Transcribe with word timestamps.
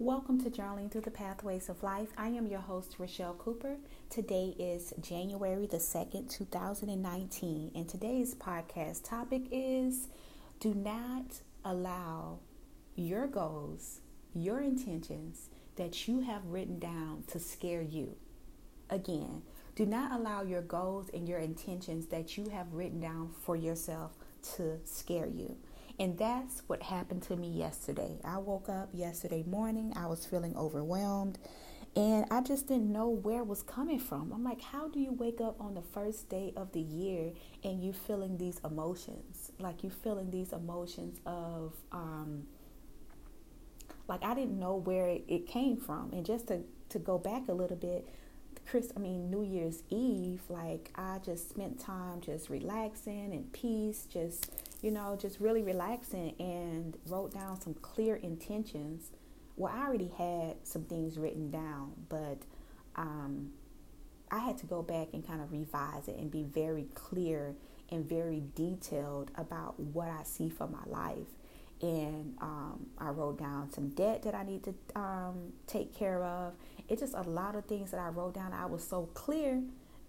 Welcome 0.00 0.42
to 0.42 0.50
Journaling 0.50 0.90
Through 0.90 1.02
the 1.02 1.12
Pathways 1.12 1.68
of 1.68 1.84
Life. 1.84 2.08
I 2.18 2.26
am 2.26 2.48
your 2.48 2.58
host, 2.58 2.96
Rochelle 2.98 3.34
Cooper. 3.34 3.76
Today 4.10 4.52
is 4.58 4.92
January 5.00 5.66
the 5.66 5.76
2nd, 5.76 6.28
2019, 6.28 7.70
and 7.76 7.88
today's 7.88 8.34
podcast 8.34 9.08
topic 9.08 9.42
is 9.52 10.08
Do 10.58 10.74
not 10.74 11.42
allow 11.64 12.40
your 12.96 13.28
goals, 13.28 14.00
your 14.34 14.60
intentions 14.60 15.48
that 15.76 16.08
you 16.08 16.22
have 16.22 16.44
written 16.46 16.80
down 16.80 17.22
to 17.28 17.38
scare 17.38 17.80
you. 17.80 18.16
Again, 18.90 19.42
do 19.76 19.86
not 19.86 20.10
allow 20.10 20.42
your 20.42 20.62
goals 20.62 21.08
and 21.14 21.28
your 21.28 21.38
intentions 21.38 22.06
that 22.06 22.36
you 22.36 22.48
have 22.48 22.72
written 22.72 22.98
down 22.98 23.30
for 23.42 23.54
yourself 23.54 24.16
to 24.56 24.80
scare 24.84 25.28
you. 25.28 25.56
And 25.98 26.18
that's 26.18 26.62
what 26.66 26.82
happened 26.82 27.22
to 27.24 27.36
me 27.36 27.48
yesterday. 27.48 28.18
I 28.24 28.38
woke 28.38 28.68
up 28.68 28.90
yesterday 28.92 29.44
morning, 29.46 29.92
I 29.96 30.06
was 30.06 30.26
feeling 30.26 30.56
overwhelmed, 30.56 31.38
and 31.96 32.26
I 32.30 32.40
just 32.40 32.66
didn't 32.66 32.90
know 32.90 33.08
where 33.08 33.40
it 33.40 33.46
was 33.46 33.62
coming 33.62 34.00
from. 34.00 34.32
I'm 34.32 34.42
like, 34.42 34.60
how 34.60 34.88
do 34.88 34.98
you 34.98 35.12
wake 35.12 35.40
up 35.40 35.60
on 35.60 35.74
the 35.74 35.82
first 35.82 36.28
day 36.28 36.52
of 36.56 36.72
the 36.72 36.80
year 36.80 37.32
and 37.62 37.82
you 37.82 37.92
feeling 37.92 38.36
these 38.38 38.60
emotions? 38.64 39.52
Like 39.60 39.84
you 39.84 39.90
feeling 39.90 40.30
these 40.30 40.52
emotions 40.52 41.20
of 41.24 41.74
um 41.92 42.46
like 44.08 44.24
I 44.24 44.34
didn't 44.34 44.58
know 44.58 44.74
where 44.74 45.06
it, 45.06 45.24
it 45.28 45.46
came 45.46 45.76
from. 45.76 46.12
And 46.12 46.26
just 46.26 46.48
to 46.48 46.62
to 46.90 46.98
go 46.98 47.16
back 47.18 47.48
a 47.48 47.52
little 47.52 47.76
bit, 47.76 48.08
Chris, 48.66 48.92
I 48.96 48.98
mean 48.98 49.30
New 49.30 49.44
Year's 49.44 49.84
Eve, 49.90 50.42
like 50.48 50.90
I 50.96 51.18
just 51.24 51.48
spent 51.48 51.78
time 51.78 52.20
just 52.20 52.50
relaxing 52.50 53.32
and 53.32 53.52
peace, 53.52 54.06
just 54.10 54.50
you 54.84 54.90
know, 54.90 55.16
just 55.18 55.40
really 55.40 55.62
relaxing 55.62 56.34
and 56.38 56.98
wrote 57.06 57.32
down 57.32 57.58
some 57.58 57.72
clear 57.72 58.16
intentions. 58.16 59.12
Well, 59.56 59.72
I 59.74 59.86
already 59.86 60.12
had 60.18 60.56
some 60.62 60.84
things 60.84 61.16
written 61.16 61.50
down, 61.50 61.92
but 62.10 62.42
um, 62.94 63.52
I 64.30 64.40
had 64.40 64.58
to 64.58 64.66
go 64.66 64.82
back 64.82 65.08
and 65.14 65.26
kind 65.26 65.40
of 65.40 65.50
revise 65.50 66.06
it 66.06 66.16
and 66.18 66.30
be 66.30 66.42
very 66.42 66.88
clear 66.92 67.54
and 67.90 68.06
very 68.06 68.42
detailed 68.54 69.30
about 69.36 69.80
what 69.80 70.08
I 70.08 70.22
see 70.22 70.50
for 70.50 70.68
my 70.68 70.84
life. 70.84 71.28
And 71.80 72.34
um, 72.42 72.84
I 72.98 73.08
wrote 73.08 73.38
down 73.38 73.72
some 73.72 73.88
debt 73.88 74.22
that 74.24 74.34
I 74.34 74.42
need 74.42 74.64
to 74.64 74.74
um, 74.94 75.54
take 75.66 75.96
care 75.96 76.22
of. 76.22 76.52
It's 76.90 77.00
just 77.00 77.14
a 77.14 77.22
lot 77.22 77.56
of 77.56 77.64
things 77.64 77.90
that 77.92 78.00
I 78.00 78.08
wrote 78.08 78.34
down. 78.34 78.52
I 78.52 78.66
was 78.66 78.86
so 78.86 79.08
clear 79.14 79.62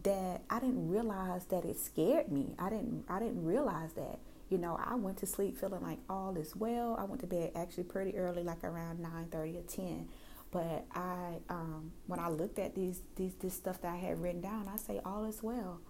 that 0.04 0.42
I 0.50 0.60
didn't 0.60 0.90
realize 0.90 1.46
that 1.46 1.64
it 1.64 1.80
scared 1.80 2.30
me. 2.30 2.56
I 2.60 2.70
didn't. 2.70 3.06
I 3.08 3.20
didn't 3.20 3.46
realize 3.46 3.94
that 3.94 4.20
you 4.50 4.58
know, 4.58 4.80
I 4.84 4.96
went 4.96 5.18
to 5.18 5.26
sleep 5.26 5.58
feeling 5.58 5.82
like 5.82 6.00
all 6.10 6.36
is 6.38 6.56
well. 6.56 6.96
I 7.00 7.04
went 7.06 7.22
to 7.22 7.28
bed 7.28 7.52
actually 7.56 7.86
pretty 7.86 8.18
early, 8.18 8.44
like 8.44 8.64
around 8.64 9.00
nine 9.00 9.28
thirty 9.32 9.58
or 9.58 9.64
ten. 9.64 10.10
But 10.52 10.86
I, 10.94 11.40
um, 11.50 11.92
when 12.08 12.20
I 12.20 12.30
looked 12.30 12.60
at 12.60 12.76
these, 12.76 13.02
these, 13.16 13.34
this 13.36 13.54
stuff 13.54 13.82
that 13.82 13.92
I 13.94 13.98
had 13.98 14.22
written 14.22 14.42
down, 14.42 14.70
I 14.72 14.78
say 14.78 15.02
all 15.04 15.26
is 15.26 15.44
well. 15.44 15.82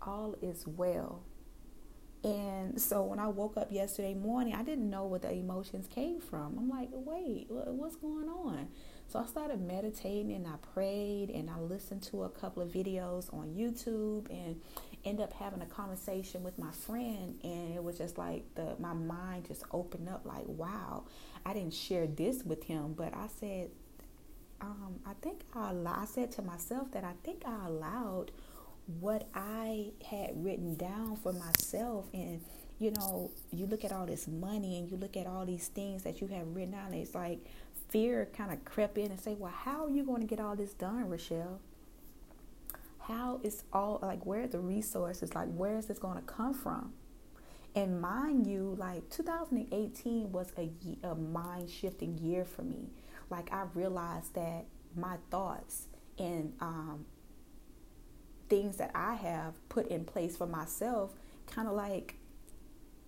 All 0.00 0.34
is 0.40 0.66
well. 0.66 1.24
And 2.24 2.80
so 2.80 3.02
when 3.02 3.18
I 3.18 3.26
woke 3.26 3.56
up 3.56 3.72
yesterday 3.72 4.14
morning, 4.14 4.54
I 4.54 4.62
didn't 4.62 4.88
know 4.88 5.04
what 5.04 5.22
the 5.22 5.32
emotions 5.32 5.88
came 5.88 6.20
from. 6.20 6.56
I'm 6.56 6.70
like, 6.70 6.88
wait, 6.92 7.46
what's 7.48 7.96
going 7.96 8.28
on? 8.28 8.68
So 9.08 9.18
I 9.18 9.26
started 9.26 9.60
meditating 9.60 10.32
and 10.32 10.46
I 10.46 10.54
prayed 10.72 11.30
and 11.30 11.50
I 11.50 11.58
listened 11.58 12.02
to 12.04 12.22
a 12.22 12.28
couple 12.28 12.62
of 12.62 12.70
videos 12.70 13.32
on 13.34 13.48
YouTube 13.48 14.30
and 14.30 14.60
end 15.04 15.20
up 15.20 15.32
having 15.32 15.60
a 15.62 15.66
conversation 15.66 16.42
with 16.42 16.58
my 16.58 16.70
friend 16.70 17.38
and 17.42 17.74
it 17.74 17.82
was 17.82 17.98
just 17.98 18.18
like 18.18 18.44
the 18.54 18.74
my 18.78 18.92
mind 18.92 19.46
just 19.46 19.64
opened 19.72 20.08
up 20.08 20.24
like 20.24 20.44
wow 20.46 21.04
i 21.44 21.52
didn't 21.52 21.74
share 21.74 22.06
this 22.06 22.42
with 22.44 22.64
him 22.64 22.92
but 22.92 23.12
i 23.14 23.26
said 23.40 23.68
um, 24.60 25.00
i 25.04 25.12
think 25.20 25.40
I, 25.54 25.72
I 25.86 26.04
said 26.04 26.30
to 26.32 26.42
myself 26.42 26.92
that 26.92 27.04
i 27.04 27.12
think 27.24 27.42
i 27.46 27.66
allowed 27.66 28.30
what 29.00 29.28
i 29.34 29.90
had 30.08 30.30
written 30.44 30.76
down 30.76 31.16
for 31.16 31.32
myself 31.32 32.06
and 32.14 32.40
you 32.78 32.90
know 32.92 33.30
you 33.50 33.66
look 33.66 33.84
at 33.84 33.92
all 33.92 34.06
this 34.06 34.28
money 34.28 34.78
and 34.78 34.90
you 34.90 34.96
look 34.96 35.16
at 35.16 35.26
all 35.26 35.44
these 35.44 35.68
things 35.68 36.02
that 36.04 36.20
you 36.20 36.28
have 36.28 36.46
written 36.54 36.72
down 36.72 36.94
it's 36.94 37.14
like 37.14 37.38
fear 37.88 38.28
kind 38.36 38.52
of 38.52 38.64
crept 38.64 38.98
in 38.98 39.10
and 39.10 39.20
say 39.20 39.34
well 39.34 39.52
how 39.52 39.84
are 39.84 39.90
you 39.90 40.04
going 40.04 40.20
to 40.20 40.26
get 40.26 40.40
all 40.40 40.56
this 40.56 40.72
done 40.74 41.08
rochelle 41.08 41.60
how 43.08 43.40
is 43.42 43.64
all 43.72 43.98
like 44.02 44.24
where 44.24 44.42
are 44.42 44.46
the 44.46 44.60
resources 44.60 45.34
like 45.34 45.48
where 45.48 45.76
is 45.76 45.86
this 45.86 45.98
going 45.98 46.16
to 46.16 46.22
come 46.22 46.54
from? 46.54 46.92
And 47.74 48.00
mind 48.00 48.46
you 48.46 48.76
like 48.78 49.08
2018 49.10 50.30
was 50.30 50.52
a, 50.58 50.70
a 51.02 51.14
mind 51.14 51.70
shifting 51.70 52.18
year 52.18 52.44
for 52.44 52.62
me. 52.62 52.90
Like 53.30 53.52
i 53.52 53.64
realized 53.74 54.34
that 54.34 54.66
my 54.94 55.16
thoughts 55.30 55.88
and 56.18 56.52
um, 56.60 57.06
things 58.48 58.76
that 58.76 58.90
i 58.94 59.14
have 59.14 59.54
put 59.70 59.88
in 59.88 60.04
place 60.04 60.36
for 60.36 60.46
myself 60.46 61.12
kind 61.46 61.66
of 61.66 61.74
like 61.74 62.16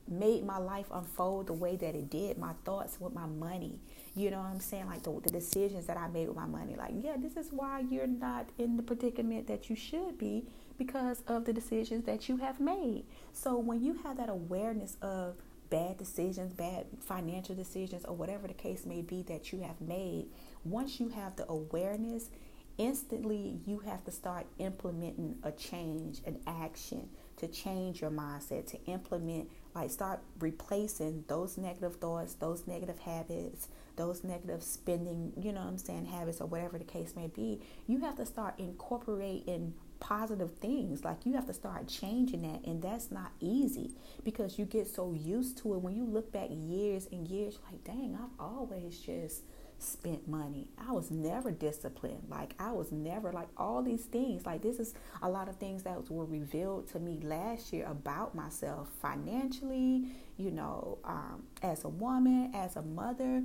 made 0.08 0.44
my 0.44 0.58
life 0.58 0.86
unfold 0.92 1.46
the 1.46 1.52
way 1.52 1.76
that 1.76 1.94
it 1.94 2.10
did 2.10 2.38
my 2.38 2.52
thoughts 2.64 3.00
with 3.00 3.14
my 3.14 3.26
money 3.26 3.78
you 4.16 4.30
know 4.30 4.38
what 4.38 4.46
I'm 4.46 4.60
saying? 4.60 4.86
Like 4.86 5.02
the, 5.02 5.20
the 5.22 5.30
decisions 5.30 5.86
that 5.86 5.96
I 5.96 6.06
made 6.08 6.28
with 6.28 6.36
my 6.36 6.46
money. 6.46 6.76
Like, 6.76 6.92
yeah, 7.00 7.16
this 7.18 7.36
is 7.36 7.48
why 7.50 7.80
you're 7.90 8.06
not 8.06 8.48
in 8.58 8.76
the 8.76 8.82
predicament 8.82 9.48
that 9.48 9.68
you 9.68 9.74
should 9.74 10.18
be 10.18 10.44
because 10.78 11.22
of 11.26 11.44
the 11.44 11.52
decisions 11.52 12.04
that 12.04 12.28
you 12.28 12.36
have 12.36 12.60
made. 12.60 13.04
So 13.32 13.58
when 13.58 13.82
you 13.82 13.94
have 14.04 14.16
that 14.18 14.28
awareness 14.28 14.96
of 15.02 15.34
bad 15.68 15.98
decisions, 15.98 16.52
bad 16.52 16.86
financial 17.00 17.56
decisions, 17.56 18.04
or 18.04 18.14
whatever 18.14 18.46
the 18.46 18.54
case 18.54 18.86
may 18.86 19.02
be 19.02 19.22
that 19.22 19.52
you 19.52 19.60
have 19.62 19.80
made, 19.80 20.26
once 20.64 21.00
you 21.00 21.08
have 21.08 21.34
the 21.34 21.48
awareness, 21.48 22.30
instantly 22.78 23.58
you 23.66 23.80
have 23.80 24.04
to 24.04 24.12
start 24.12 24.46
implementing 24.58 25.36
a 25.42 25.50
change, 25.50 26.20
an 26.24 26.38
action 26.46 27.08
to 27.36 27.48
change 27.48 28.00
your 28.00 28.10
mindset, 28.10 28.66
to 28.68 28.84
implement, 28.86 29.48
like 29.74 29.90
start 29.90 30.20
replacing 30.38 31.24
those 31.26 31.58
negative 31.58 31.96
thoughts, 31.96 32.34
those 32.34 32.66
negative 32.66 32.98
habits, 33.00 33.68
those 33.96 34.22
negative 34.22 34.62
spending, 34.62 35.32
you 35.40 35.52
know 35.52 35.60
what 35.60 35.68
I'm 35.68 35.78
saying, 35.78 36.06
habits 36.06 36.40
or 36.40 36.46
whatever 36.46 36.78
the 36.78 36.84
case 36.84 37.14
may 37.16 37.26
be, 37.26 37.60
you 37.86 37.98
have 38.00 38.16
to 38.16 38.26
start 38.26 38.54
incorporating 38.58 39.74
positive 40.00 40.52
things. 40.58 41.04
Like 41.04 41.24
you 41.24 41.32
have 41.34 41.46
to 41.46 41.54
start 41.54 41.88
changing 41.88 42.42
that. 42.42 42.64
And 42.64 42.82
that's 42.82 43.10
not 43.10 43.32
easy 43.40 43.92
because 44.22 44.58
you 44.58 44.64
get 44.64 44.86
so 44.86 45.12
used 45.12 45.58
to 45.58 45.74
it. 45.74 45.78
When 45.78 45.96
you 45.96 46.04
look 46.04 46.32
back 46.32 46.48
years 46.50 47.08
and 47.10 47.26
years, 47.26 47.58
like, 47.70 47.82
dang, 47.84 48.16
I've 48.20 48.38
always 48.38 48.98
just 48.98 49.42
spent 49.78 50.28
money. 50.28 50.68
I 50.78 50.92
was 50.92 51.10
never 51.10 51.50
disciplined. 51.50 52.24
Like 52.28 52.54
I 52.58 52.72
was 52.72 52.92
never 52.92 53.32
like 53.32 53.48
all 53.56 53.82
these 53.82 54.04
things. 54.04 54.46
Like 54.46 54.62
this 54.62 54.78
is 54.78 54.94
a 55.22 55.28
lot 55.28 55.48
of 55.48 55.56
things 55.56 55.82
that 55.82 56.10
were 56.10 56.24
revealed 56.24 56.88
to 56.92 56.98
me 56.98 57.20
last 57.22 57.72
year 57.72 57.86
about 57.86 58.34
myself 58.34 58.88
financially, 59.00 60.04
you 60.36 60.50
know, 60.50 60.98
um, 61.04 61.44
as 61.62 61.84
a 61.84 61.88
woman, 61.88 62.52
as 62.54 62.76
a 62.76 62.82
mother, 62.82 63.42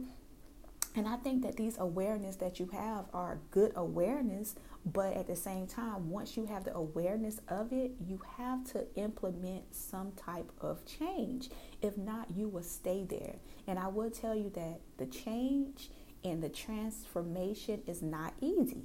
and 0.95 1.07
I 1.07 1.17
think 1.17 1.43
that 1.43 1.55
these 1.55 1.77
awareness 1.77 2.35
that 2.37 2.59
you 2.59 2.67
have 2.73 3.05
are 3.13 3.39
good 3.51 3.71
awareness, 3.75 4.55
but 4.85 5.13
at 5.13 5.27
the 5.27 5.35
same 5.35 5.67
time, 5.67 6.09
once 6.09 6.35
you 6.35 6.45
have 6.47 6.63
the 6.63 6.75
awareness 6.75 7.39
of 7.47 7.71
it, 7.71 7.91
you 8.05 8.19
have 8.37 8.65
to 8.71 8.85
implement 8.95 9.75
some 9.75 10.11
type 10.13 10.51
of 10.61 10.83
change. 10.85 11.49
If 11.81 11.97
not, 11.97 12.31
you 12.31 12.47
will 12.47 12.63
stay 12.63 13.05
there. 13.07 13.35
And 13.67 13.77
I 13.77 13.87
will 13.87 14.09
tell 14.09 14.35
you 14.35 14.49
that 14.55 14.79
the 14.97 15.05
change 15.05 15.91
and 16.23 16.43
the 16.43 16.49
transformation 16.49 17.81
is 17.87 18.01
not 18.01 18.33
easy. 18.41 18.83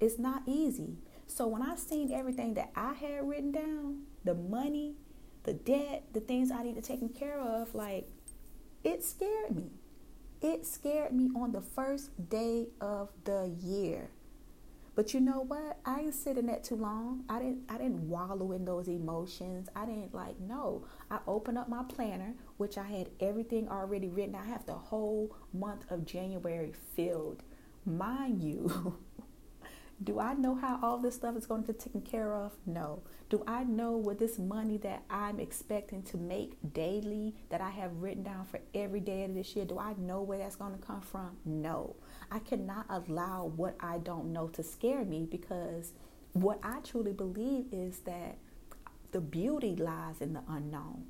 It's 0.00 0.18
not 0.18 0.42
easy. 0.46 0.98
So 1.26 1.46
when 1.46 1.62
I 1.62 1.76
seen 1.76 2.12
everything 2.12 2.54
that 2.54 2.70
I 2.74 2.94
had 2.94 3.26
written 3.26 3.52
down, 3.52 4.02
the 4.24 4.34
money, 4.34 4.96
the 5.44 5.54
debt, 5.54 6.04
the 6.12 6.20
things 6.20 6.50
I 6.50 6.62
need 6.62 6.74
to 6.74 6.82
take 6.82 7.18
care 7.18 7.40
of, 7.40 7.74
like 7.74 8.08
it 8.84 9.04
scared 9.04 9.54
me 9.54 9.70
it 10.42 10.66
scared 10.66 11.12
me 11.12 11.30
on 11.36 11.52
the 11.52 11.60
first 11.60 12.10
day 12.28 12.66
of 12.80 13.10
the 13.24 13.54
year. 13.60 14.10
But 14.94 15.14
you 15.14 15.20
know 15.20 15.40
what? 15.40 15.78
I 15.86 16.00
ain't 16.00 16.14
sitting 16.14 16.46
that 16.46 16.64
too 16.64 16.76
long. 16.76 17.24
I 17.28 17.38
didn't 17.38 17.62
I 17.68 17.78
didn't 17.78 18.08
wallow 18.08 18.52
in 18.52 18.64
those 18.64 18.88
emotions. 18.88 19.68
I 19.74 19.86
didn't 19.86 20.14
like 20.14 20.38
no. 20.40 20.84
I 21.10 21.18
opened 21.26 21.58
up 21.58 21.68
my 21.68 21.82
planner, 21.84 22.34
which 22.58 22.76
I 22.76 22.84
had 22.84 23.08
everything 23.20 23.68
already 23.68 24.08
written. 24.08 24.34
I 24.34 24.44
have 24.44 24.66
the 24.66 24.74
whole 24.74 25.34
month 25.52 25.90
of 25.90 26.04
January 26.04 26.72
filled. 26.94 27.42
Mind 27.86 28.42
you, 28.42 28.98
Do 30.02 30.18
I 30.18 30.34
know 30.34 30.54
how 30.54 30.80
all 30.82 30.98
this 30.98 31.14
stuff 31.14 31.36
is 31.36 31.46
going 31.46 31.64
to 31.64 31.72
be 31.72 31.78
taken 31.78 32.00
care 32.00 32.34
of? 32.34 32.52
No. 32.66 33.02
Do 33.28 33.44
I 33.46 33.64
know 33.64 33.92
what 33.92 34.18
this 34.18 34.38
money 34.38 34.78
that 34.78 35.02
I'm 35.10 35.38
expecting 35.38 36.02
to 36.04 36.16
make 36.16 36.56
daily 36.72 37.34
that 37.50 37.60
I 37.60 37.70
have 37.70 37.92
written 38.00 38.22
down 38.22 38.46
for 38.46 38.58
every 38.74 39.00
day 39.00 39.24
of 39.24 39.34
this 39.34 39.54
year, 39.54 39.64
do 39.64 39.78
I 39.78 39.92
know 39.98 40.22
where 40.22 40.38
that's 40.38 40.56
going 40.56 40.72
to 40.72 40.84
come 40.84 41.02
from? 41.02 41.36
No. 41.44 41.96
I 42.30 42.38
cannot 42.38 42.86
allow 42.88 43.52
what 43.54 43.76
I 43.80 43.98
don't 43.98 44.32
know 44.32 44.48
to 44.48 44.62
scare 44.62 45.04
me 45.04 45.28
because 45.30 45.92
what 46.32 46.58
I 46.62 46.80
truly 46.80 47.12
believe 47.12 47.66
is 47.70 47.98
that 48.00 48.38
the 49.12 49.20
beauty 49.20 49.76
lies 49.76 50.20
in 50.20 50.32
the 50.32 50.42
unknown. 50.48 51.04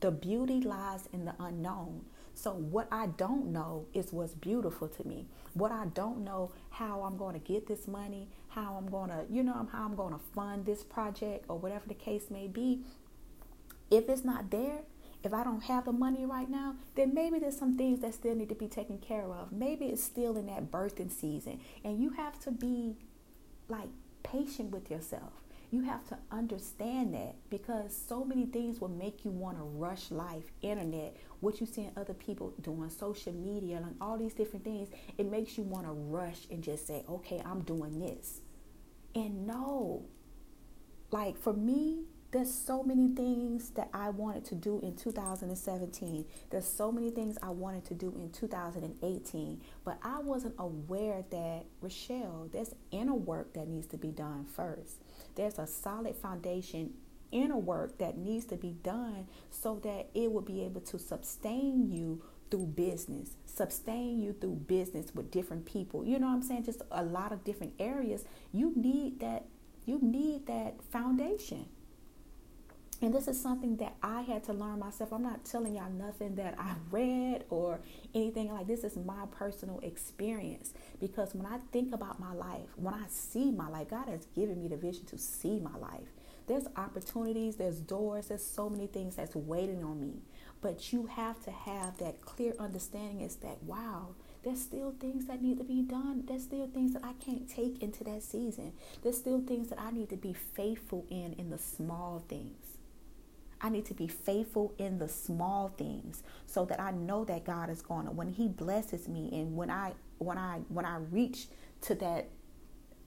The 0.00 0.12
beauty 0.12 0.60
lies 0.60 1.08
in 1.12 1.24
the 1.24 1.34
unknown. 1.38 2.04
So 2.34 2.52
what 2.52 2.88
I 2.90 3.06
don't 3.06 3.52
know 3.52 3.86
is 3.92 4.12
what's 4.12 4.34
beautiful 4.34 4.88
to 4.88 5.06
me. 5.06 5.26
What 5.54 5.70
I 5.70 5.86
don't 5.86 6.24
know 6.24 6.52
how 6.70 7.02
I'm 7.02 7.16
going 7.16 7.34
to 7.34 7.40
get 7.40 7.66
this 7.66 7.86
money, 7.86 8.28
how 8.48 8.74
I'm 8.78 8.90
going 8.90 9.10
to, 9.10 9.24
you 9.30 9.42
know, 9.42 9.68
how 9.70 9.84
I'm 9.84 9.94
going 9.94 10.12
to 10.12 10.20
fund 10.34 10.66
this 10.66 10.82
project 10.82 11.44
or 11.48 11.58
whatever 11.58 11.84
the 11.86 11.94
case 11.94 12.30
may 12.30 12.48
be. 12.48 12.80
If 13.90 14.08
it's 14.08 14.24
not 14.24 14.50
there, 14.50 14.80
if 15.22 15.32
I 15.32 15.44
don't 15.44 15.62
have 15.64 15.84
the 15.84 15.92
money 15.92 16.26
right 16.26 16.48
now, 16.48 16.76
then 16.96 17.14
maybe 17.14 17.38
there's 17.38 17.58
some 17.58 17.76
things 17.76 18.00
that 18.00 18.14
still 18.14 18.34
need 18.34 18.48
to 18.48 18.54
be 18.54 18.66
taken 18.66 18.98
care 18.98 19.30
of. 19.30 19.52
Maybe 19.52 19.86
it's 19.86 20.02
still 20.02 20.36
in 20.36 20.46
that 20.46 20.70
birthing 20.70 21.12
season. 21.12 21.60
And 21.84 22.02
you 22.02 22.10
have 22.10 22.40
to 22.40 22.50
be 22.50 22.96
like 23.68 23.88
patient 24.22 24.70
with 24.70 24.90
yourself. 24.90 25.32
You 25.70 25.82
have 25.82 26.06
to 26.08 26.18
understand 26.30 27.14
that 27.14 27.36
because 27.48 27.96
so 27.96 28.24
many 28.24 28.46
things 28.46 28.80
will 28.80 28.88
make 28.88 29.24
you 29.24 29.30
want 29.30 29.56
to 29.58 29.64
rush 29.64 30.10
life, 30.10 30.44
internet, 30.60 31.16
what 31.42 31.60
you 31.60 31.66
see 31.66 31.82
in 31.82 31.92
other 31.96 32.14
people 32.14 32.54
doing, 32.60 32.88
social 32.88 33.32
media, 33.32 33.76
and 33.76 33.96
all 34.00 34.16
these 34.16 34.32
different 34.32 34.64
things. 34.64 34.88
It 35.18 35.30
makes 35.30 35.58
you 35.58 35.64
want 35.64 35.86
to 35.86 35.92
rush 35.92 36.46
and 36.50 36.62
just 36.62 36.86
say, 36.86 37.04
okay, 37.08 37.42
I'm 37.44 37.62
doing 37.62 37.98
this. 37.98 38.40
And 39.14 39.46
no, 39.46 40.04
like 41.10 41.36
for 41.36 41.52
me, 41.52 42.04
there's 42.30 42.52
so 42.52 42.82
many 42.82 43.08
things 43.08 43.70
that 43.70 43.90
I 43.92 44.08
wanted 44.08 44.46
to 44.46 44.54
do 44.54 44.80
in 44.82 44.96
2017. 44.96 46.24
There's 46.48 46.64
so 46.64 46.90
many 46.90 47.10
things 47.10 47.36
I 47.42 47.50
wanted 47.50 47.84
to 47.86 47.94
do 47.94 48.14
in 48.16 48.30
2018, 48.30 49.60
but 49.84 49.98
I 50.02 50.20
wasn't 50.20 50.54
aware 50.58 51.24
that 51.30 51.66
Rochelle, 51.82 52.48
there's 52.50 52.74
inner 52.90 53.14
work 53.14 53.52
that 53.52 53.68
needs 53.68 53.86
to 53.88 53.98
be 53.98 54.08
done 54.08 54.46
first. 54.46 55.02
There's 55.34 55.58
a 55.58 55.66
solid 55.66 56.16
foundation 56.16 56.94
inner 57.32 57.56
work 57.56 57.98
that 57.98 58.16
needs 58.16 58.44
to 58.46 58.56
be 58.56 58.72
done 58.82 59.26
so 59.50 59.80
that 59.82 60.08
it 60.14 60.32
will 60.32 60.42
be 60.42 60.62
able 60.62 60.80
to 60.82 60.98
sustain 60.98 61.90
you 61.90 62.22
through 62.50 62.66
business, 62.66 63.36
sustain 63.46 64.20
you 64.20 64.34
through 64.34 64.54
business 64.66 65.14
with 65.14 65.30
different 65.30 65.64
people. 65.64 66.04
You 66.04 66.18
know 66.18 66.26
what 66.26 66.34
I'm 66.34 66.42
saying? 66.42 66.64
Just 66.64 66.82
a 66.90 67.02
lot 67.02 67.32
of 67.32 67.44
different 67.44 67.72
areas. 67.78 68.24
You 68.52 68.72
need 68.76 69.20
that 69.20 69.46
you 69.84 69.98
need 70.00 70.46
that 70.46 70.76
foundation. 70.92 71.66
And 73.00 73.12
this 73.12 73.26
is 73.26 73.40
something 73.40 73.78
that 73.78 73.96
I 74.00 74.20
had 74.20 74.44
to 74.44 74.52
learn 74.52 74.78
myself. 74.78 75.12
I'm 75.12 75.24
not 75.24 75.44
telling 75.44 75.74
y'all 75.74 75.90
nothing 75.90 76.36
that 76.36 76.54
I 76.56 76.74
read 76.92 77.44
or 77.50 77.80
anything 78.14 78.52
like 78.52 78.68
this 78.68 78.84
is 78.84 78.96
my 78.96 79.26
personal 79.32 79.80
experience 79.80 80.72
because 81.00 81.34
when 81.34 81.46
I 81.46 81.58
think 81.72 81.92
about 81.92 82.20
my 82.20 82.32
life, 82.32 82.68
when 82.76 82.94
I 82.94 83.04
see 83.08 83.50
my 83.50 83.68
life, 83.68 83.88
God 83.88 84.06
has 84.08 84.26
given 84.36 84.60
me 84.60 84.68
the 84.68 84.76
vision 84.76 85.04
to 85.06 85.18
see 85.18 85.58
my 85.58 85.76
life. 85.78 86.12
There's 86.52 86.68
opportunities, 86.76 87.56
there's 87.56 87.80
doors, 87.80 88.26
there's 88.26 88.44
so 88.44 88.68
many 88.68 88.86
things 88.86 89.16
that's 89.16 89.34
waiting 89.34 89.82
on 89.82 90.02
me. 90.02 90.20
But 90.60 90.92
you 90.92 91.06
have 91.06 91.42
to 91.44 91.50
have 91.50 91.96
that 91.96 92.20
clear 92.20 92.52
understanding 92.58 93.22
is 93.22 93.36
that 93.36 93.62
wow, 93.62 94.08
there's 94.44 94.60
still 94.60 94.94
things 95.00 95.24
that 95.28 95.40
need 95.40 95.56
to 95.56 95.64
be 95.64 95.80
done. 95.80 96.24
There's 96.28 96.42
still 96.42 96.66
things 96.66 96.92
that 96.92 97.02
I 97.02 97.14
can't 97.14 97.48
take 97.48 97.82
into 97.82 98.04
that 98.04 98.22
season. 98.22 98.74
There's 99.02 99.16
still 99.16 99.40
things 99.40 99.68
that 99.68 99.80
I 99.80 99.92
need 99.92 100.10
to 100.10 100.16
be 100.18 100.34
faithful 100.34 101.06
in 101.08 101.32
in 101.38 101.48
the 101.48 101.56
small 101.56 102.22
things. 102.28 102.76
I 103.62 103.70
need 103.70 103.86
to 103.86 103.94
be 103.94 104.06
faithful 104.06 104.74
in 104.76 104.98
the 104.98 105.08
small 105.08 105.68
things 105.78 106.22
so 106.44 106.66
that 106.66 106.78
I 106.78 106.90
know 106.90 107.24
that 107.24 107.44
God 107.46 107.70
is 107.70 107.80
going 107.80 108.04
to 108.04 108.12
when 108.12 108.28
he 108.28 108.46
blesses 108.46 109.08
me 109.08 109.30
and 109.32 109.56
when 109.56 109.70
I 109.70 109.94
when 110.18 110.36
I 110.36 110.58
when 110.68 110.84
I 110.84 110.98
reach 110.98 111.46
to 111.82 111.94
that 111.94 112.28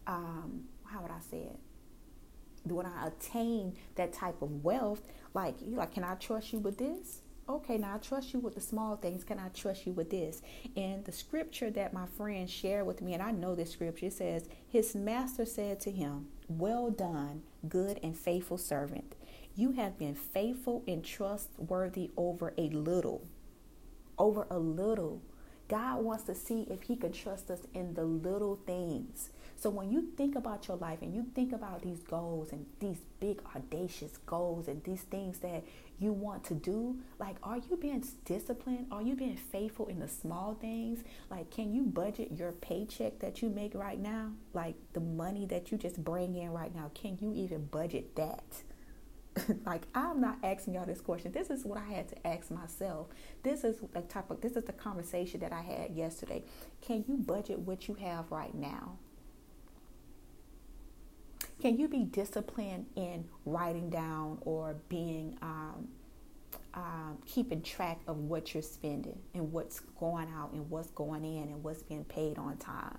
um 0.07 0.63
how 0.85 1.03
would 1.03 1.11
I 1.11 1.19
say 1.29 1.41
it? 1.41 1.59
When 2.65 2.85
I 2.85 3.07
attain 3.07 3.75
that 3.95 4.13
type 4.13 4.41
of 4.41 4.63
wealth, 4.63 5.01
like 5.33 5.55
you 5.61 5.77
like, 5.77 5.93
can 5.93 6.03
I 6.03 6.15
trust 6.15 6.51
you 6.51 6.59
with 6.59 6.77
this? 6.77 7.21
Okay, 7.47 7.77
now 7.77 7.93
I 7.93 7.97
trust 7.99 8.33
you 8.33 8.39
with 8.39 8.55
the 8.55 8.61
small 8.61 8.95
things. 8.95 9.23
Can 9.23 9.37
I 9.37 9.49
trust 9.49 9.85
you 9.85 9.93
with 9.93 10.09
this? 10.09 10.41
And 10.75 11.05
the 11.05 11.11
scripture 11.11 11.69
that 11.71 11.93
my 11.93 12.07
friend 12.07 12.49
shared 12.49 12.87
with 12.87 13.03
me, 13.03 13.13
and 13.13 13.21
I 13.21 13.31
know 13.31 13.53
this 13.53 13.69
scripture, 13.69 14.09
says, 14.09 14.49
His 14.67 14.95
master 14.95 15.45
said 15.45 15.79
to 15.81 15.91
him, 15.91 16.27
Well 16.47 16.89
done, 16.89 17.43
good 17.69 17.99
and 18.01 18.17
faithful 18.17 18.57
servant. 18.57 19.15
You 19.55 19.73
have 19.73 19.99
been 19.99 20.15
faithful 20.15 20.83
and 20.87 21.05
trustworthy 21.05 22.09
over 22.17 22.53
a 22.57 22.69
little. 22.69 23.27
Over 24.17 24.47
a 24.49 24.57
little. 24.57 25.21
God 25.67 26.03
wants 26.03 26.25
to 26.25 26.35
see 26.35 26.67
if 26.69 26.83
He 26.83 26.95
can 26.95 27.11
trust 27.11 27.49
us 27.49 27.61
in 27.73 27.93
the 27.93 28.03
little 28.03 28.55
things. 28.67 29.29
So 29.57 29.69
when 29.69 29.89
you 29.89 30.09
think 30.17 30.35
about 30.35 30.67
your 30.67 30.77
life 30.77 31.01
and 31.01 31.15
you 31.15 31.25
think 31.33 31.53
about 31.53 31.81
these 31.81 31.99
goals 31.99 32.51
and 32.51 32.65
these 32.79 32.97
big 33.19 33.41
audacious 33.55 34.17
goals 34.25 34.67
and 34.67 34.83
these 34.83 35.01
things 35.01 35.39
that 35.39 35.63
you 35.97 36.11
want 36.11 36.43
to 36.45 36.53
do, 36.53 36.97
like 37.19 37.37
are 37.41 37.57
you 37.57 37.77
being 37.77 38.03
disciplined? 38.25 38.87
Are 38.91 39.01
you 39.01 39.15
being 39.15 39.37
faithful 39.37 39.87
in 39.87 39.99
the 39.99 40.09
small 40.09 40.55
things? 40.55 41.03
Like 41.31 41.51
can 41.51 41.73
you 41.73 41.83
budget 41.83 42.33
your 42.33 42.51
paycheck 42.51 43.19
that 43.19 43.41
you 43.41 43.49
make 43.49 43.73
right 43.73 43.99
now? 43.99 44.31
Like 44.53 44.75
the 44.93 44.99
money 44.99 45.45
that 45.47 45.71
you 45.71 45.77
just 45.77 46.03
bring 46.03 46.35
in 46.35 46.51
right 46.51 46.75
now, 46.75 46.91
can 46.93 47.17
you 47.21 47.33
even 47.33 47.65
budget 47.65 48.15
that? 48.17 48.43
like 49.65 49.83
I'm 49.93 50.21
not 50.21 50.37
asking 50.43 50.75
y'all 50.75 50.85
this 50.85 51.01
question. 51.01 51.31
This 51.31 51.49
is 51.49 51.65
what 51.65 51.77
I 51.77 51.83
had 51.83 52.07
to 52.09 52.27
ask 52.27 52.51
myself. 52.51 53.07
This 53.43 53.63
is 53.63 53.77
the 53.93 54.01
type 54.01 54.31
of 54.31 54.41
this 54.41 54.53
is 54.53 54.63
the 54.63 54.73
conversation 54.73 55.39
that 55.41 55.51
I 55.51 55.61
had 55.61 55.91
yesterday. 55.91 56.43
Can 56.81 57.03
you 57.07 57.17
budget 57.17 57.59
what 57.59 57.87
you 57.87 57.95
have 57.95 58.31
right 58.31 58.53
now? 58.53 58.97
Can 61.61 61.77
you 61.77 61.87
be 61.87 62.03
disciplined 62.03 62.85
in 62.95 63.25
writing 63.45 63.89
down 63.89 64.37
or 64.41 64.75
being 64.89 65.37
um, 65.41 65.87
um, 66.73 67.17
keeping 67.25 67.61
track 67.61 67.99
of 68.07 68.17
what 68.17 68.53
you're 68.53 68.63
spending 68.63 69.17
and 69.33 69.51
what's 69.51 69.79
going 69.79 70.27
out 70.35 70.51
and 70.51 70.69
what's 70.69 70.91
going 70.91 71.23
in 71.23 71.43
and 71.43 71.63
what's 71.63 71.81
being 71.81 72.03
paid 72.05 72.37
on 72.37 72.57
time? 72.57 72.97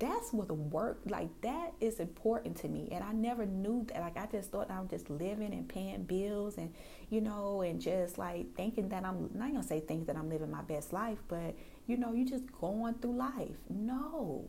That's 0.00 0.32
what 0.32 0.48
the 0.48 0.54
work 0.54 1.00
like 1.08 1.28
that 1.42 1.72
is 1.80 2.00
important 2.00 2.56
to 2.56 2.68
me. 2.68 2.88
And 2.90 3.04
i 3.04 3.12
never 3.12 3.46
knew 3.46 3.86
that 3.88 4.00
like 4.00 4.16
i 4.16 4.26
just 4.26 4.50
thought 4.50 4.70
i 4.70 4.80
was 4.80 4.90
just 4.90 5.08
living 5.10 5.52
and 5.52 5.68
paying 5.68 6.02
bills 6.04 6.56
and 6.56 6.74
you 7.10 7.20
know 7.20 7.60
and 7.62 7.80
just 7.80 8.18
like 8.18 8.54
thinking 8.56 8.88
that 8.88 9.04
i'm 9.04 9.30
not 9.34 9.52
gonna 9.52 9.62
say 9.62 9.80
things 9.80 10.06
that 10.06 10.16
i'm 10.16 10.28
living 10.28 10.50
my 10.50 10.62
best 10.62 10.92
life 10.92 11.18
but 11.28 11.54
you 11.86 11.96
know 11.96 12.12
you're 12.12 12.28
just 12.28 12.50
going 12.52 12.94
through 12.94 13.16
life. 13.16 13.56
No. 13.68 14.48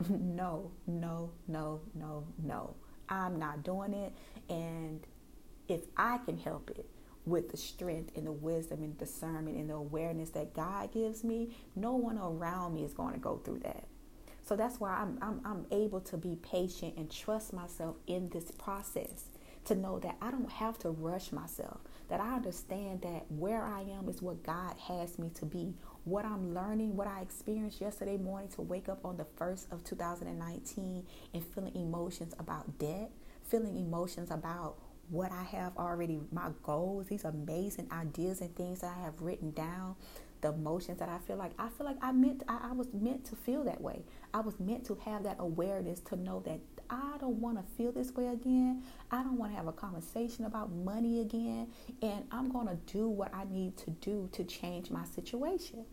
No 0.08 0.72
no 0.86 1.30
no 1.48 1.80
no 1.94 2.24
no. 2.42 2.74
I'm 3.08 3.38
not 3.38 3.62
doing 3.62 3.94
it. 3.94 4.12
And 4.48 5.06
if 5.68 5.82
i 5.96 6.18
can 6.18 6.38
help 6.38 6.70
it 6.70 6.86
with 7.24 7.50
the 7.50 7.56
strength 7.56 8.16
and 8.16 8.26
the 8.26 8.32
wisdom 8.32 8.82
and 8.82 8.98
discernment 8.98 9.56
and 9.56 9.70
the 9.70 9.74
awareness 9.74 10.30
that 10.30 10.54
God 10.54 10.92
gives 10.92 11.22
me, 11.22 11.56
no 11.76 11.94
one 11.94 12.18
around 12.18 12.74
me 12.74 12.84
is 12.84 12.92
going 12.92 13.14
to 13.14 13.20
go 13.20 13.36
through 13.44 13.60
that. 13.60 13.84
So 14.44 14.56
that's 14.56 14.80
why 14.80 14.90
I'm, 14.90 15.18
I'm, 15.22 15.40
I'm 15.44 15.66
able 15.70 16.00
to 16.00 16.16
be 16.16 16.36
patient 16.36 16.94
and 16.96 17.10
trust 17.10 17.52
myself 17.52 17.96
in 18.06 18.28
this 18.30 18.50
process 18.50 19.26
to 19.64 19.74
know 19.76 19.98
that 20.00 20.16
I 20.20 20.30
don't 20.30 20.50
have 20.50 20.78
to 20.80 20.90
rush 20.90 21.30
myself, 21.30 21.80
that 22.08 22.20
I 22.20 22.34
understand 22.34 23.02
that 23.02 23.30
where 23.30 23.62
I 23.62 23.82
am 23.82 24.08
is 24.08 24.20
what 24.20 24.42
God 24.42 24.76
has 24.88 25.18
me 25.18 25.30
to 25.36 25.46
be. 25.46 25.74
What 26.04 26.24
I'm 26.24 26.52
learning, 26.52 26.96
what 26.96 27.06
I 27.06 27.20
experienced 27.20 27.80
yesterday 27.80 28.16
morning 28.16 28.48
to 28.56 28.62
wake 28.62 28.88
up 28.88 29.04
on 29.04 29.16
the 29.16 29.26
1st 29.38 29.70
of 29.70 29.84
2019 29.84 31.06
and 31.32 31.44
feeling 31.44 31.76
emotions 31.76 32.34
about 32.40 32.78
debt, 32.78 33.12
feeling 33.44 33.76
emotions 33.76 34.32
about 34.32 34.78
what 35.10 35.30
I 35.30 35.44
have 35.44 35.76
already, 35.76 36.20
my 36.32 36.48
goals, 36.62 37.06
these 37.06 37.24
amazing 37.24 37.88
ideas 37.92 38.40
and 38.40 38.54
things 38.56 38.80
that 38.80 38.94
I 38.96 39.02
have 39.04 39.20
written 39.20 39.52
down, 39.52 39.94
the 40.42 40.48
emotions 40.52 40.98
that 40.98 41.08
I 41.08 41.18
feel 41.18 41.36
like 41.36 41.52
I 41.58 41.68
feel 41.68 41.86
like 41.86 41.96
I 42.02 42.12
meant 42.12 42.42
I, 42.48 42.70
I 42.70 42.72
was 42.72 42.88
meant 42.92 43.24
to 43.26 43.36
feel 43.36 43.64
that 43.64 43.80
way. 43.80 44.04
I 44.34 44.40
was 44.40 44.58
meant 44.60 44.84
to 44.86 44.98
have 45.04 45.22
that 45.22 45.36
awareness 45.38 46.00
to 46.00 46.16
know 46.16 46.40
that 46.40 46.60
I 46.90 47.16
don't 47.18 47.40
want 47.40 47.56
to 47.56 47.74
feel 47.76 47.92
this 47.92 48.12
way 48.12 48.26
again. 48.26 48.82
I 49.10 49.22
don't 49.22 49.38
want 49.38 49.52
to 49.52 49.56
have 49.56 49.68
a 49.68 49.72
conversation 49.72 50.44
about 50.44 50.70
money 50.72 51.20
again. 51.20 51.68
And 52.02 52.26
I'm 52.30 52.50
going 52.50 52.66
to 52.66 52.76
do 52.92 53.08
what 53.08 53.34
I 53.34 53.44
need 53.44 53.78
to 53.78 53.90
do 53.90 54.28
to 54.32 54.44
change 54.44 54.90
my 54.90 55.04
situation. 55.04 55.86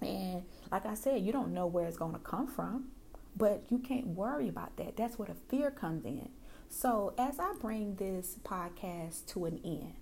And 0.00 0.44
like 0.70 0.86
I 0.86 0.94
said, 0.94 1.22
you 1.22 1.32
don't 1.32 1.52
know 1.52 1.66
where 1.66 1.86
it's 1.86 1.96
going 1.96 2.12
to 2.12 2.18
come 2.18 2.46
from, 2.46 2.88
but 3.36 3.64
you 3.68 3.78
can't 3.78 4.06
worry 4.08 4.48
about 4.48 4.76
that. 4.76 4.96
That's 4.96 5.18
where 5.18 5.28
the 5.28 5.34
fear 5.48 5.70
comes 5.70 6.04
in. 6.04 6.28
So 6.68 7.14
as 7.18 7.38
I 7.38 7.52
bring 7.60 7.96
this 7.96 8.36
podcast 8.44 9.26
to 9.28 9.44
an 9.46 9.60
end, 9.64 9.94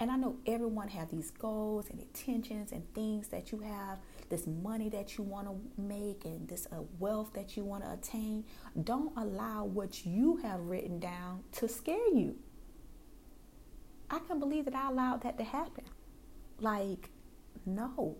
and 0.00 0.10
I 0.10 0.16
know 0.16 0.38
everyone 0.46 0.88
have 0.88 1.10
these 1.10 1.30
goals 1.30 1.90
and 1.90 2.00
intentions 2.00 2.72
and 2.72 2.82
things 2.94 3.28
that 3.28 3.52
you 3.52 3.60
have, 3.60 3.98
this 4.30 4.46
money 4.46 4.88
that 4.88 5.18
you 5.18 5.24
want 5.24 5.46
to 5.46 5.80
make 5.80 6.24
and 6.24 6.48
this 6.48 6.66
uh, 6.72 6.76
wealth 6.98 7.34
that 7.34 7.54
you 7.54 7.64
want 7.64 7.84
to 7.84 7.92
attain. 7.92 8.44
Don't 8.82 9.12
allow 9.18 9.64
what 9.64 10.06
you 10.06 10.38
have 10.38 10.60
written 10.60 10.98
down 11.00 11.44
to 11.52 11.68
scare 11.68 12.08
you. 12.14 12.36
I 14.08 14.20
can't 14.20 14.40
believe 14.40 14.64
that 14.64 14.74
I 14.74 14.88
allowed 14.88 15.22
that 15.22 15.36
to 15.36 15.44
happen. 15.44 15.84
Like, 16.58 17.10
no. 17.66 18.16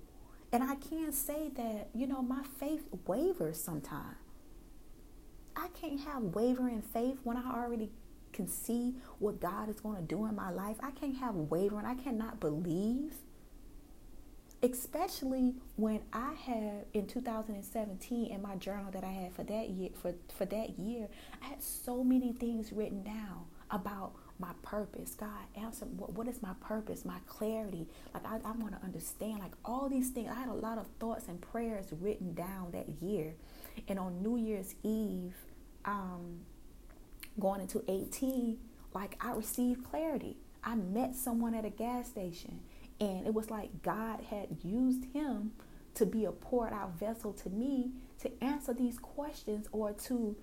And 0.53 0.63
I 0.63 0.75
can't 0.75 1.15
say 1.15 1.49
that, 1.57 1.89
you 1.95 2.07
know, 2.07 2.21
my 2.21 2.43
faith 2.59 2.85
wavers 3.07 3.59
sometimes. 3.59 4.17
I 5.57 5.69
can't 5.69 6.01
have 6.01 6.23
wavering 6.23 6.83
faith 6.83 7.19
when 7.25 7.39
I 7.39 7.53
already 7.55 7.91
can 8.41 8.49
see 8.49 8.95
what 9.19 9.39
God 9.39 9.69
is 9.69 9.81
going 9.81 9.97
to 9.97 10.03
do 10.03 10.25
in 10.25 10.35
my 10.35 10.51
life. 10.51 10.77
I 10.81 10.93
can't 10.93 11.17
have 11.19 11.35
wavering. 11.35 11.85
I 11.85 11.95
cannot 11.95 12.41
believe. 12.41 13.15
Especially 14.63 15.55
when 15.77 16.01
I 16.13 16.35
have 16.47 16.85
in 16.93 17.07
2017 17.07 18.31
in 18.31 18.43
my 18.43 18.57
journal 18.57 18.91
that 18.93 19.05
I 19.05 19.11
had 19.11 19.33
for 19.33 19.43
that 19.45 19.71
year 19.71 19.91
for, 19.95 20.15
for 20.37 20.45
that 20.47 20.79
year, 20.79 21.09
I 21.43 21.47
had 21.47 21.63
so 21.63 22.05
many 22.05 22.33
things 22.33 22.73
written 22.73 23.03
down 23.03 23.45
about 23.71 24.13
my 24.39 24.53
purpose. 24.63 25.15
God, 25.15 25.29
answer 25.55 25.87
what, 25.87 26.13
what 26.15 26.29
is 26.29 26.43
my 26.43 26.53
purpose, 26.61 27.05
my 27.05 27.19
clarity. 27.27 27.87
Like 28.13 28.27
I, 28.27 28.37
I 28.37 28.53
want 28.53 28.79
to 28.79 28.85
understand 28.85 29.41
like 29.41 29.53
all 29.65 29.89
these 29.89 30.11
things. 30.11 30.29
I 30.31 30.35
had 30.35 30.49
a 30.49 30.55
lot 30.55 30.77
of 30.79 30.87
thoughts 30.99 31.29
and 31.29 31.41
prayers 31.41 31.87
written 31.99 32.35
down 32.35 32.71
that 32.73 33.03
year. 33.03 33.35
And 33.89 33.99
on 33.99 34.23
New 34.23 34.37
Year's 34.37 34.75
Eve, 34.83 35.35
um, 35.87 36.41
going 37.41 37.61
into 37.61 37.83
18, 37.89 38.59
like 38.95 39.17
I 39.21 39.33
received 39.33 39.85
clarity. 39.85 40.37
I 40.63 40.75
met 40.75 41.17
someone 41.17 41.55
at 41.55 41.65
a 41.65 41.71
gas 41.71 42.09
station, 42.09 42.61
and 43.01 43.27
it 43.27 43.33
was 43.33 43.51
like 43.51 43.83
God 43.83 44.21
had 44.31 44.59
used 44.63 45.07
him 45.13 45.53
to 45.95 46.07
be 46.07 46.25
a 46.25 46.33
poured 46.33 46.73
out 46.73 46.99
vessel 46.99 47.33
to 47.33 47.51
me 47.51 47.91
to 48.21 48.31
answer 48.45 48.73
these 48.73 48.99
questions 48.99 49.67
or 49.73 49.93
to 49.93 50.37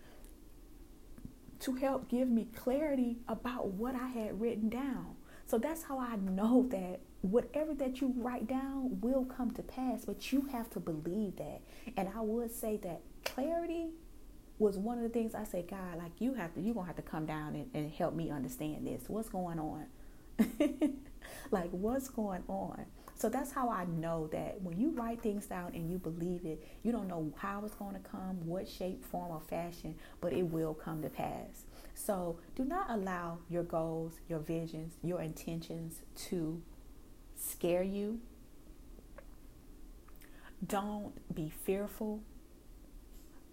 to 1.59 1.73
help 1.73 2.07
give 2.07 2.27
me 2.27 2.47
clarity 2.55 3.17
about 3.27 3.67
what 3.67 3.95
I 3.95 4.07
had 4.07 4.39
written 4.39 4.69
down. 4.69 5.15
So 5.47 5.57
that's 5.57 5.83
how 5.83 5.97
I 5.97 6.17
know 6.17 6.67
that 6.69 6.99
whatever 7.21 7.73
that 7.75 7.99
you 7.99 8.13
write 8.17 8.47
down 8.47 8.99
will 9.01 9.25
come 9.25 9.51
to 9.51 9.63
pass, 9.63 10.05
but 10.05 10.31
you 10.31 10.47
have 10.51 10.69
to 10.71 10.79
believe 10.79 11.37
that. 11.37 11.61
And 11.95 12.09
I 12.15 12.21
would 12.21 12.51
say 12.51 12.77
that 12.83 13.01
clarity 13.25 13.87
was 14.59 14.77
one 14.77 14.97
of 14.97 15.03
the 15.03 15.09
things 15.09 15.35
I 15.35 15.43
said, 15.43 15.67
God, 15.69 15.97
like 15.97 16.19
you 16.19 16.33
have 16.33 16.53
to, 16.55 16.61
you're 16.61 16.73
gonna 16.73 16.87
have 16.87 16.95
to 16.95 17.01
come 17.01 17.25
down 17.25 17.55
and, 17.55 17.69
and 17.73 17.91
help 17.91 18.15
me 18.15 18.31
understand 18.31 18.87
this. 18.87 19.03
What's 19.07 19.29
going 19.29 19.59
on? 19.59 19.85
like 21.51 21.69
what's 21.71 22.09
going 22.09 22.43
on? 22.47 22.85
So 23.15 23.29
that's 23.29 23.51
how 23.51 23.69
I 23.69 23.85
know 23.85 24.27
that 24.27 24.61
when 24.61 24.79
you 24.79 24.91
write 24.91 25.21
things 25.21 25.47
down 25.47 25.73
and 25.73 25.89
you 25.89 25.97
believe 25.97 26.45
it, 26.45 26.63
you 26.83 26.91
don't 26.91 27.07
know 27.07 27.33
how 27.37 27.63
it's 27.65 27.73
going 27.73 27.95
to 27.95 27.99
come, 27.99 28.45
what 28.45 28.67
shape, 28.69 29.03
form, 29.03 29.31
or 29.31 29.41
fashion, 29.41 29.95
but 30.21 30.33
it 30.33 30.43
will 30.43 30.75
come 30.75 31.01
to 31.01 31.09
pass. 31.09 31.65
So 31.95 32.39
do 32.55 32.63
not 32.63 32.91
allow 32.91 33.39
your 33.49 33.63
goals, 33.63 34.19
your 34.29 34.37
visions, 34.37 34.97
your 35.01 35.19
intentions 35.19 36.01
to 36.27 36.61
scare 37.35 37.81
you. 37.81 38.19
Don't 40.65 41.13
be 41.33 41.49
fearful 41.49 42.21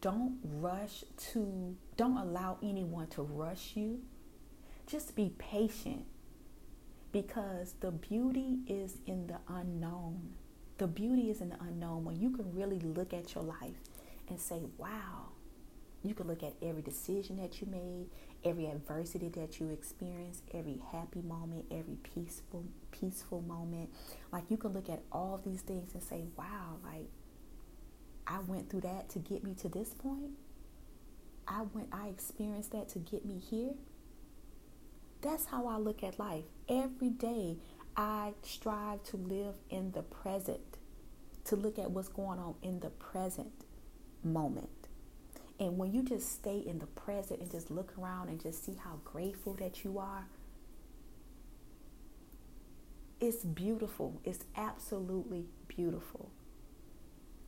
don't 0.04 0.38
rush 0.42 1.02
to, 1.16 1.74
don't 1.96 2.18
allow 2.18 2.58
anyone 2.62 3.06
to 3.06 3.22
rush 3.22 3.72
you. 3.74 4.02
Just 4.86 5.16
be 5.16 5.32
patient 5.38 6.04
because 7.10 7.76
the 7.80 7.90
beauty 7.90 8.58
is 8.66 8.98
in 9.06 9.28
the 9.28 9.38
unknown. 9.48 10.34
The 10.76 10.86
beauty 10.86 11.30
is 11.30 11.40
in 11.40 11.48
the 11.48 11.56
unknown 11.58 12.04
when 12.04 12.20
you 12.20 12.28
can 12.36 12.52
really 12.52 12.80
look 12.80 13.14
at 13.14 13.34
your 13.34 13.44
life 13.44 13.80
and 14.28 14.38
say, 14.38 14.60
wow. 14.76 15.30
You 16.02 16.12
can 16.12 16.26
look 16.26 16.42
at 16.42 16.52
every 16.60 16.82
decision 16.82 17.38
that 17.38 17.62
you 17.62 17.66
made, 17.66 18.08
every 18.44 18.66
adversity 18.66 19.30
that 19.30 19.58
you 19.58 19.70
experienced, 19.70 20.42
every 20.52 20.82
happy 20.92 21.22
moment, 21.22 21.64
every 21.70 21.96
peaceful 22.02 22.66
peaceful 22.90 23.40
moment. 23.40 23.88
Like 24.30 24.44
you 24.50 24.58
can 24.58 24.74
look 24.74 24.90
at 24.90 25.00
all 25.10 25.40
these 25.42 25.62
things 25.62 25.94
and 25.94 26.02
say, 26.02 26.24
wow, 26.36 26.76
like 26.84 27.08
I 28.26 28.40
went 28.40 28.70
through 28.70 28.82
that 28.82 29.08
to 29.10 29.18
get 29.18 29.44
me 29.44 29.54
to 29.54 29.68
this 29.68 29.90
point. 29.94 30.30
I 31.46 31.62
went 31.72 31.88
I 31.92 32.08
experienced 32.08 32.72
that 32.72 32.88
to 32.90 32.98
get 32.98 33.24
me 33.24 33.38
here. 33.38 33.74
That's 35.20 35.46
how 35.46 35.66
I 35.66 35.76
look 35.76 36.02
at 36.02 36.18
life. 36.18 36.44
Every 36.68 37.10
day 37.10 37.56
I 37.96 38.32
strive 38.42 39.02
to 39.04 39.16
live 39.16 39.54
in 39.70 39.92
the 39.92 40.02
present, 40.02 40.78
to 41.44 41.56
look 41.56 41.78
at 41.78 41.90
what's 41.90 42.08
going 42.08 42.38
on 42.38 42.54
in 42.62 42.80
the 42.80 42.90
present 42.90 43.52
moment. 44.22 44.68
And 45.60 45.78
when 45.78 45.92
you 45.92 46.02
just 46.02 46.32
stay 46.32 46.58
in 46.58 46.78
the 46.78 46.86
present 46.86 47.40
and 47.40 47.50
just 47.50 47.70
look 47.70 47.92
around 47.98 48.28
and 48.28 48.40
just 48.40 48.64
see 48.64 48.74
how 48.74 48.98
grateful 49.04 49.54
that 49.54 49.84
you 49.84 49.98
are, 49.98 50.26
it's 53.20 53.44
beautiful. 53.44 54.20
It's 54.24 54.44
absolutely 54.56 55.46
beautiful. 55.68 56.30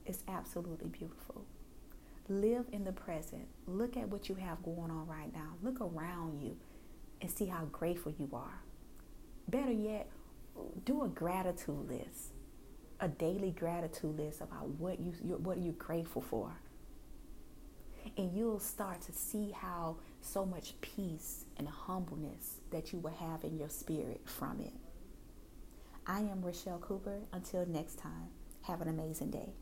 It's 0.06 0.22
absolutely 0.28 0.88
beautiful. 0.88 1.44
Live 2.28 2.66
in 2.72 2.84
the 2.84 2.92
present. 2.92 3.46
Look 3.66 3.96
at 3.96 4.08
what 4.08 4.28
you 4.28 4.36
have 4.36 4.62
going 4.62 4.90
on 4.90 5.06
right 5.06 5.32
now. 5.32 5.54
Look 5.62 5.80
around 5.80 6.40
you 6.40 6.56
and 7.20 7.30
see 7.30 7.46
how 7.46 7.64
grateful 7.66 8.12
you 8.18 8.28
are. 8.32 8.62
Better 9.48 9.72
yet, 9.72 10.08
do 10.84 11.04
a 11.04 11.08
gratitude 11.08 11.88
list, 11.88 12.32
a 13.00 13.08
daily 13.08 13.50
gratitude 13.50 14.16
list 14.16 14.40
about 14.40 14.68
what 14.70 15.00
you 15.00 15.12
what 15.38 15.58
are 15.58 15.60
you 15.60 15.72
grateful 15.72 16.22
for. 16.22 16.52
And 18.16 18.32
you'll 18.36 18.60
start 18.60 19.00
to 19.02 19.12
see 19.12 19.50
how 19.50 19.96
so 20.20 20.46
much 20.46 20.80
peace 20.80 21.44
and 21.56 21.68
humbleness 21.68 22.60
that 22.70 22.92
you 22.92 22.98
will 23.00 23.14
have 23.14 23.44
in 23.44 23.58
your 23.58 23.68
spirit 23.68 24.20
from 24.24 24.60
it. 24.60 24.72
I 26.06 26.20
am 26.20 26.42
Rochelle 26.42 26.78
Cooper. 26.78 27.20
Until 27.32 27.66
next 27.66 27.98
time, 27.98 28.28
have 28.62 28.80
an 28.80 28.88
amazing 28.88 29.30
day. 29.30 29.54